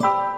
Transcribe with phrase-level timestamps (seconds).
[0.00, 0.29] you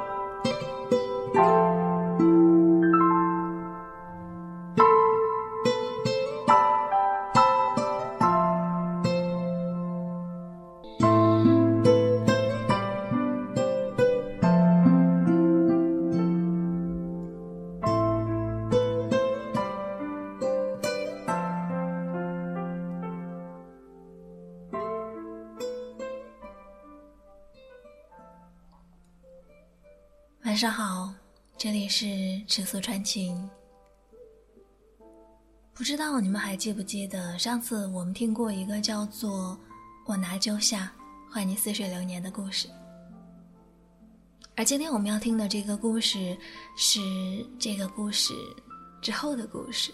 [30.52, 31.10] 晚上好，
[31.56, 32.04] 这里是
[32.46, 33.48] 尺素传情。
[35.72, 39.58] 不知道你们还记不记得上次我们听过一个叫做
[40.04, 40.92] “我拿酒下
[41.30, 42.68] 换你似水流年”的故事，
[44.54, 46.36] 而今天我们要听的这个故事
[46.76, 47.00] 是
[47.58, 48.34] 这个故事
[49.00, 49.90] 之后的故事。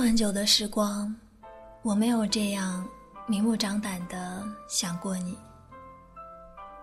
[0.00, 1.14] 很久的时光，
[1.82, 2.88] 我没有这样
[3.28, 5.36] 明目张胆的想过你。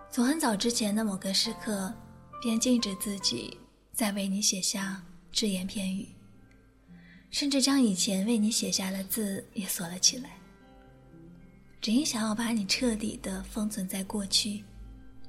[0.08, 1.92] 从很早之前的某个时刻，
[2.40, 3.58] 便禁止自己
[3.92, 5.02] 再为你写下
[5.32, 6.08] 只言片语，
[7.30, 10.38] 甚至将以前为你写下的字也锁了起来，
[11.80, 14.62] 只因想要把你彻底的封存在过去，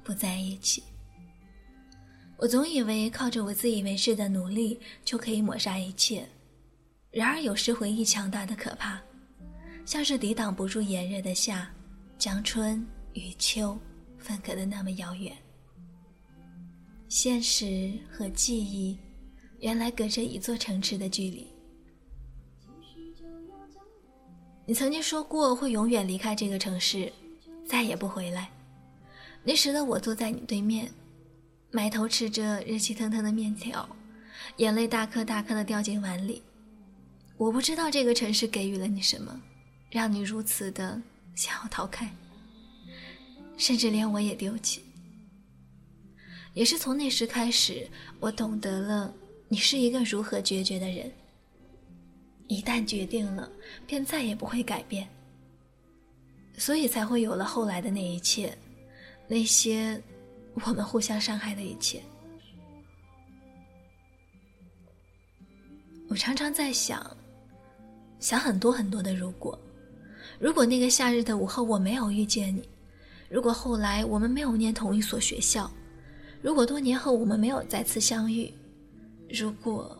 [0.03, 0.83] 不在一起。
[2.37, 6.29] 我总以为靠着我自以为是的努力就可以抹杀一切。
[7.11, 9.01] 然而，有时回忆强大的可怕，
[9.83, 11.67] 像是抵挡不住炎热的夏，
[12.19, 13.77] 将春与秋
[14.17, 15.35] 分隔的那么遥远。
[17.07, 18.99] 现实和记忆，
[19.59, 21.47] 原来隔着一座城池的距离。
[24.67, 27.11] 你曾经说过会永远离开这个城市，
[27.65, 28.51] 再也不回来。
[29.43, 30.91] 那时的我坐在你对面，
[31.71, 33.89] 埋头吃着热气腾腾的面条，
[34.57, 36.43] 眼泪大颗大颗的掉进碗里。
[37.39, 39.41] 我不知道这个城市给予了你什么，
[39.89, 41.01] 让你如此的
[41.35, 42.13] 想要逃开，
[43.55, 44.83] 甚至连我也丢弃。
[46.53, 47.89] 也是从那时开始，
[48.19, 49.13] 我懂得了
[49.47, 51.09] 你是一个如何决绝的人。
[52.49, 53.49] 一旦决定了，
[53.87, 55.07] 便再也不会改变。
[56.57, 58.53] 所以才会有了后来的那一切，
[59.29, 60.01] 那些
[60.55, 62.03] 我们互相伤害的一切。
[66.09, 67.15] 我常常在想。
[68.19, 69.57] 想很多很多的如果，
[70.39, 72.67] 如果那个夏日的午后我没有遇见你，
[73.29, 75.71] 如果后来我们没有念同一所学校，
[76.41, 78.53] 如果多年后我们没有再次相遇，
[79.29, 79.97] 如果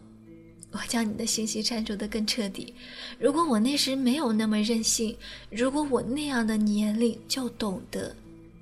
[0.71, 2.73] 我将你的信息删除的更彻底，
[3.17, 5.17] 如果我那时没有那么任性，
[5.49, 8.13] 如果我那样的年龄就懂得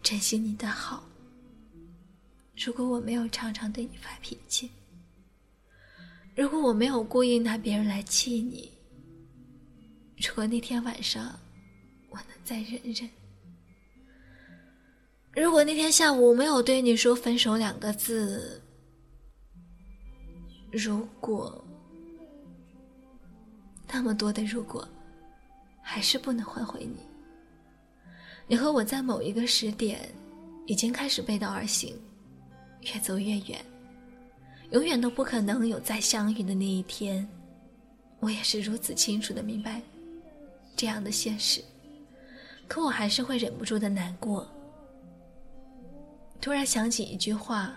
[0.04, 1.04] 珍惜你的好，
[2.56, 4.70] 如果我没有常常对你发脾气，
[6.36, 8.77] 如果我没有故意拿别人来气你。
[10.18, 11.40] 如果那天晚上
[12.10, 13.10] 我能再忍忍，
[15.36, 18.60] 如果那天下午我没有对你说分手两个字，
[20.72, 21.64] 如果
[23.92, 24.88] 那么多的如果
[25.82, 26.98] 还是不能换回你，
[28.48, 30.10] 你和我在某一个时点
[30.66, 31.96] 已经开始背道而行，
[32.82, 33.64] 越走越远，
[34.72, 37.28] 永远都不可能有再相遇的那一天。
[38.20, 39.80] 我也是如此清楚的明白。
[40.78, 41.62] 这样的现实，
[42.68, 44.48] 可我还是会忍不住的难过。
[46.40, 47.76] 突然想起一句话：“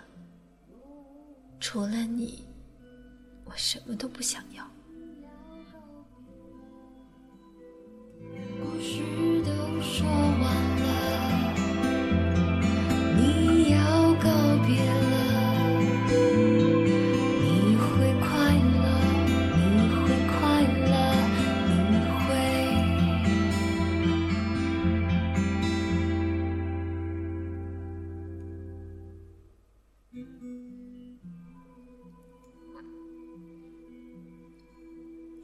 [1.58, 2.44] 除了你，
[3.46, 4.64] 我什么都不想要。”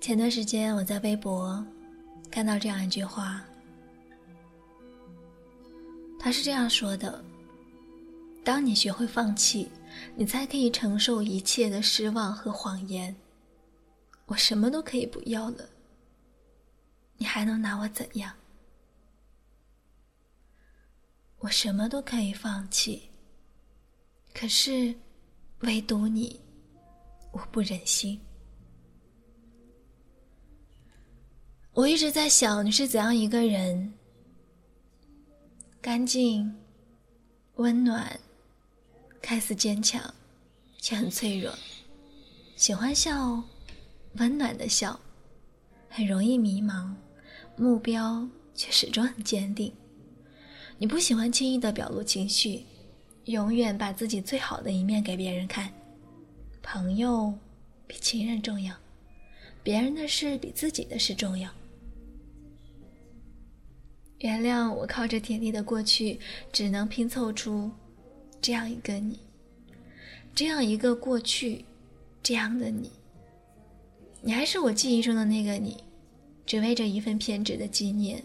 [0.07, 1.67] 前段时间我在微博
[2.31, 3.45] 看到这样一句话，
[6.17, 7.25] 他是这样说的
[8.45, 9.69] ：“当你学会放弃，
[10.15, 13.13] 你才可以承受一切的失望和谎言。
[14.27, 15.69] 我什么都可以不要了，
[17.17, 18.33] 你还能拿我怎样？
[21.39, 23.11] 我什么都可以放弃，
[24.33, 24.95] 可是
[25.63, 26.41] 唯独你，
[27.33, 28.21] 我不忍心。
[31.77, 33.93] 我一直在想你是怎样一个人，
[35.79, 36.57] 干净、
[37.57, 38.19] 温暖，
[39.21, 40.03] 看似坚强，
[40.79, 41.53] 却很脆弱，
[42.57, 43.43] 喜欢笑，
[44.15, 44.99] 温暖的笑，
[45.91, 46.95] 很容易迷茫，
[47.57, 49.71] 目标却始终很坚定。
[50.79, 52.65] 你不喜欢轻易的表露情绪，
[53.27, 55.71] 永远把自己最好的一面给别人看。
[56.63, 57.35] 朋友
[57.87, 58.75] 比情人重要，
[59.63, 61.51] 别人的事比自己的事重要。
[64.21, 66.19] 原谅我靠着甜蜜的过去，
[66.51, 67.71] 只能拼凑出
[68.41, 69.19] 这样一个你，
[70.35, 71.65] 这样一个过去，
[72.23, 72.91] 这样的你。
[74.23, 75.77] 你还是我记忆中的那个你，
[76.47, 78.23] 只为着一份偏执的纪念，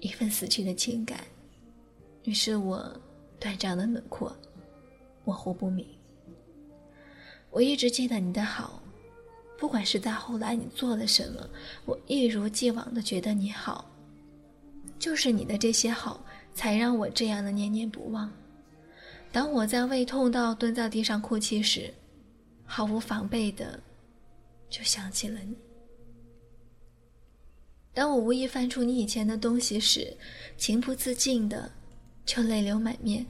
[0.00, 1.20] 一份死去的情感。
[2.24, 2.94] 于是我
[3.40, 4.36] 断章的轮廓，
[5.24, 5.86] 模糊不明。
[7.50, 8.82] 我一直记得你的好，
[9.58, 11.48] 不管是在后来你做了什么，
[11.86, 13.88] 我一如既往的觉得你好。
[15.02, 18.32] 就是你的这些好，才让我这样的念念不忘。
[19.32, 21.92] 当我在胃痛到蹲在地上哭泣时，
[22.64, 23.82] 毫无防备的
[24.70, 25.56] 就想起了你。
[27.92, 30.16] 当我无意翻出你以前的东西时，
[30.56, 31.68] 情不自禁的。
[32.24, 33.26] 就泪流满面，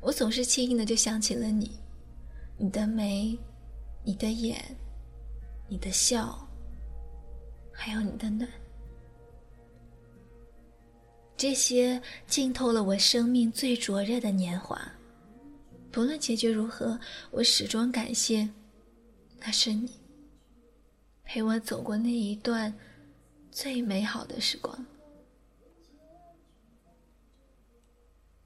[0.00, 1.70] 我总是轻易的就想起了你，
[2.58, 3.38] 你的眉，
[4.02, 4.60] 你的眼，
[5.68, 6.36] 你的笑，
[7.72, 8.50] 还有你的暖，
[11.44, 14.80] 这些浸透了我生命最灼热的年华。
[15.92, 16.98] 不论结局如何，
[17.30, 18.48] 我始终感谢，
[19.40, 19.90] 那是你，
[21.22, 22.72] 陪我走过那一段
[23.50, 24.74] 最美好的时光。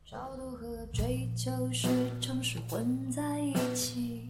[0.05, 1.87] 超度和追求时
[2.21, 4.29] 常是混在一起，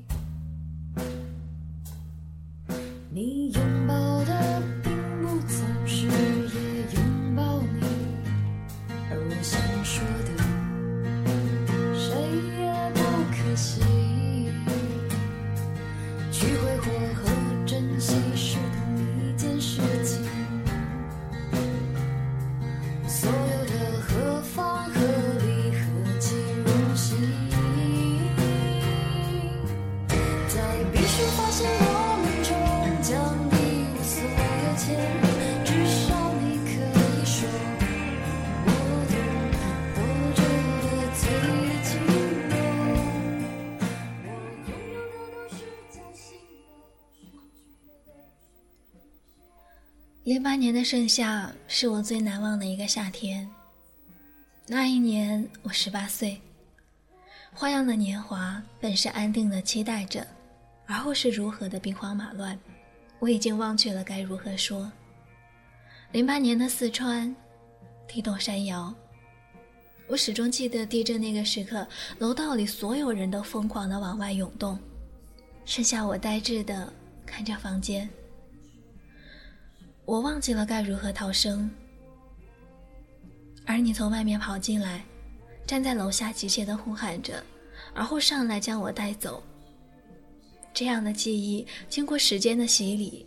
[3.11, 3.51] 你
[23.09, 23.58] 所
[50.29, 53.49] 零八年的盛夏是我最难忘的一个夏天。
[54.67, 56.39] 那一年我十八岁，
[57.51, 60.27] 花样的年华本是安定的期待着，
[60.85, 62.59] 而后是如何的兵荒马乱，
[63.19, 64.93] 我已经忘却了该如何说。
[66.13, 67.35] 零八年的四川，
[68.07, 68.95] 地动山摇，
[70.09, 71.89] 我始终记得地震那个时刻，
[72.19, 74.79] 楼道里所有人都疯狂的往外涌动，
[75.65, 76.93] 剩下我呆滞的
[77.25, 78.07] 看着房间。
[80.09, 81.71] 我忘记了该如何逃生，
[83.67, 85.05] 而你从外面跑进来，
[85.67, 87.45] 站在楼下急切地呼喊着，
[87.93, 89.43] 而后上来将我带走。
[90.73, 93.27] 这样的记忆经过时间的洗礼，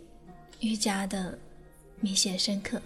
[0.58, 1.38] 愈加的
[2.00, 2.82] 明显深刻。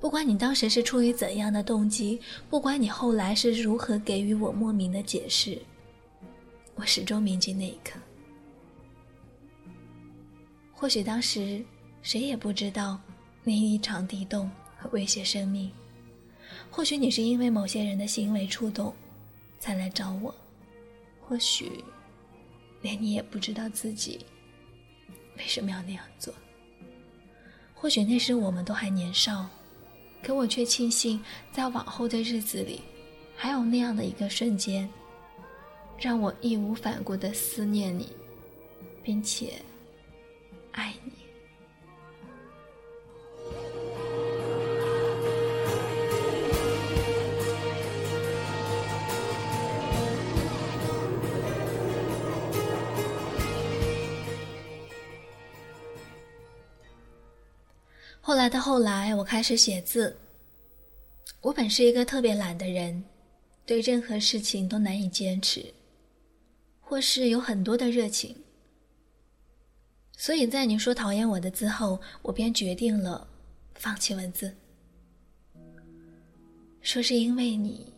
[0.00, 5.56] 不管你当时是出于怎样的动机，不管你后来是如何给予我莫名的解释，
[6.74, 7.92] 我始终铭记那一刻。
[10.72, 11.64] 或许当时。
[12.02, 13.00] 谁也不知道
[13.44, 15.70] 那一场地动和威胁生命。
[16.70, 18.94] 或许你是因为某些人的行为触动，
[19.58, 20.34] 才来找我。
[21.20, 21.84] 或许，
[22.82, 24.18] 连你也不知道自己
[25.38, 26.34] 为什么要那样做。
[27.74, 29.48] 或许那时我们都还年少，
[30.22, 32.80] 可我却庆幸，在往后的日子里，
[33.36, 34.88] 还有那样的一个瞬间，
[35.98, 38.08] 让我义无反顾地思念你，
[39.02, 39.54] 并且
[40.72, 41.19] 爱你。
[58.30, 60.16] 后来的后来，我开始写字。
[61.40, 63.02] 我本是一个特别懒的人，
[63.66, 65.66] 对任何事情都难以坚持，
[66.80, 68.36] 或是有很多的热情。
[70.16, 73.26] 所以在你说讨厌我的字后，我便决定了
[73.74, 74.54] 放弃文字。
[76.82, 77.92] 说是因为你，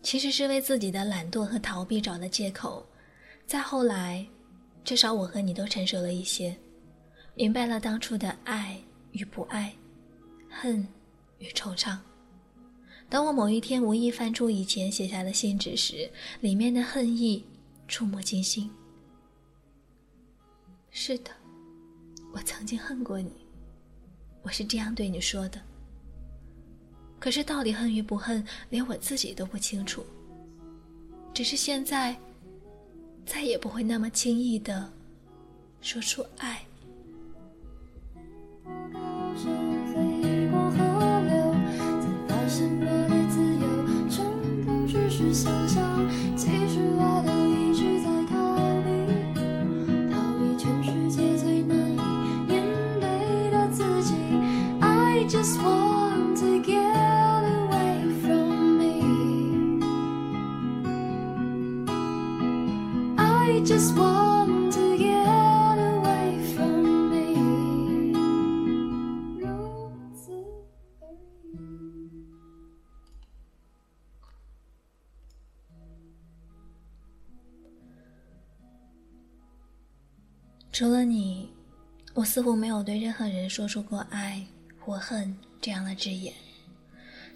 [0.00, 2.86] 其实是为自己的懒惰和逃避找的借口。
[3.48, 4.24] 再后来，
[4.84, 6.56] 至少我和你都成熟了一些，
[7.34, 8.80] 明白了当初的爱
[9.12, 9.74] 与不爱，
[10.48, 10.86] 恨
[11.38, 11.98] 与惆怅。
[13.08, 16.10] 当我某一天无意翻出以前写下的信纸时，
[16.40, 17.44] 里面的恨意
[17.86, 18.70] 触目惊心。
[20.90, 21.30] 是的，
[22.32, 23.32] 我曾经恨过你，
[24.42, 25.60] 我是这样对你说的。
[27.18, 30.04] 可是到底恨与不恨，连我自己都不清楚。
[31.32, 32.14] 只是现在，
[33.24, 34.92] 再也不会那么轻易的
[35.80, 36.64] 说出爱。
[80.78, 81.50] 除了你，
[82.14, 84.46] 我似乎没有对任何人说出过爱
[84.78, 86.32] 或恨这样的字眼，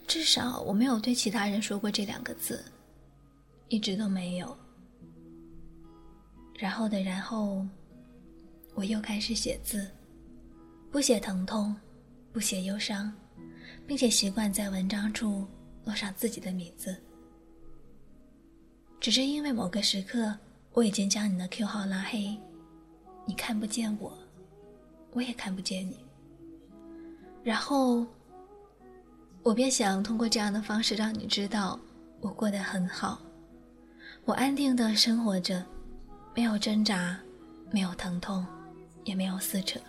[0.07, 2.65] 至少我没有对其他人说过这两个字，
[3.67, 4.57] 一直都没有。
[6.57, 7.67] 然后的然后，
[8.77, 9.91] 我又开始写字，
[10.93, 11.75] 不写疼痛，
[12.31, 13.13] 不写忧伤，
[13.89, 15.45] 并且习惯在文章处
[15.85, 16.97] 落上自己的名字。
[19.01, 20.33] 只是因为某个时刻，
[20.75, 22.39] 我已经将你的 Q 号拉黑。
[23.25, 24.17] 你看不见我，
[25.13, 25.97] 我也看不见你。
[27.45, 28.07] 然后，
[29.43, 31.79] 我便想通过这样的方式让你知道
[32.21, 33.21] 我过得很好，
[34.25, 35.65] 我安定的生活着，
[36.35, 37.19] 没有挣扎，
[37.71, 38.47] 没有疼痛，
[39.05, 39.81] 也没有撕扯。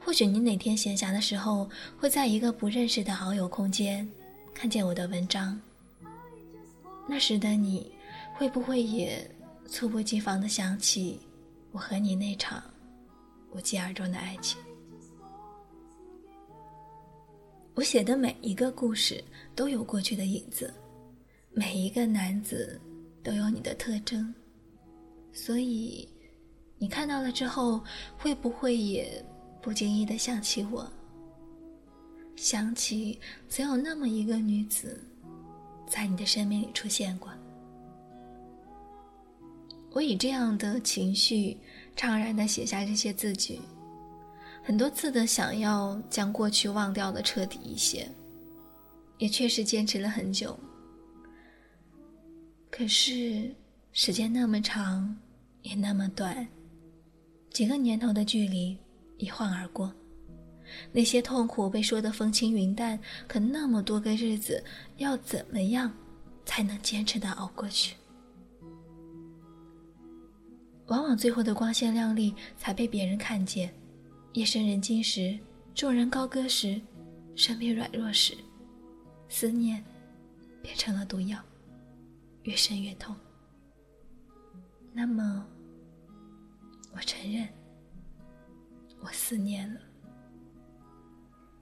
[0.00, 4.08] 或许你哪天闲暇的时候，会在一个不认识的好友空间
[4.54, 5.60] 看见我的文章，
[7.08, 7.92] 那时的你，
[8.34, 9.28] 会不会也
[9.68, 11.20] 猝不及防的想起？
[11.76, 12.62] 我和你那场
[13.52, 14.58] 无疾而终的爱情，
[17.74, 19.22] 我写的每一个故事
[19.54, 20.72] 都有过去的影子，
[21.52, 22.80] 每一个男子
[23.22, 24.34] 都有你的特征，
[25.34, 26.08] 所以
[26.78, 27.84] 你看到了之后，
[28.16, 29.22] 会不会也
[29.60, 30.90] 不经意的想起我？
[32.36, 34.98] 想起曾有那么一个女子，
[35.86, 37.30] 在你的生命里出现过。
[39.96, 41.56] 我以这样的情绪，
[41.96, 43.58] 怅然的写下这些字句，
[44.62, 48.06] 很多次的想要将过去忘掉的彻底一些，
[49.16, 50.54] 也确实坚持了很久。
[52.70, 53.50] 可是
[53.92, 55.16] 时间那么长，
[55.62, 56.46] 也那么短，
[57.50, 58.76] 几个年头的距离
[59.16, 59.90] 一晃而过，
[60.92, 64.62] 那些痛苦被说得风轻云淡，可那么多个日子，
[64.98, 65.90] 要怎么样
[66.44, 67.96] 才能坚持的熬过去？
[70.86, 73.72] 往往最后的光鲜亮丽才被别人看见，
[74.34, 75.36] 夜深人静时，
[75.74, 76.80] 众人高歌时，
[77.34, 78.36] 生命软弱时，
[79.28, 79.84] 思念
[80.62, 81.38] 变成了毒药，
[82.44, 83.14] 越深越痛。
[84.92, 85.44] 那么，
[86.92, 87.48] 我承认，
[89.00, 89.80] 我思念了。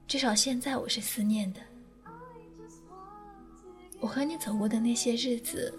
[0.07, 1.59] 至少现在我是思念的。
[3.99, 5.73] 我和你走过的那些日子，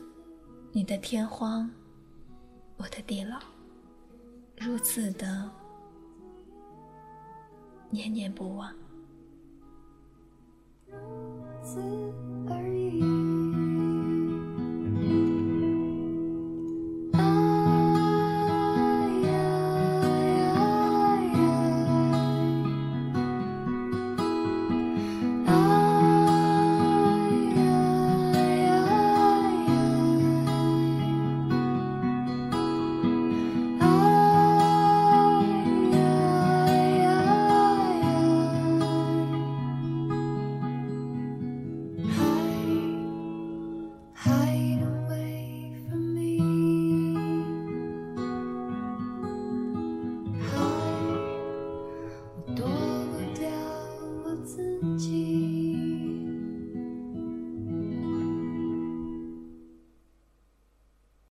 [0.73, 1.71] 你的天荒。
[2.77, 3.39] 我的地牢，
[4.59, 5.51] 如此的
[7.91, 8.75] 念念不忘。